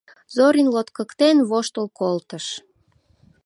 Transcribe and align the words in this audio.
Зорин 0.35 0.67
лоткыктен 0.73 1.37
воштыл 1.49 1.85
колтыш. 1.99 2.45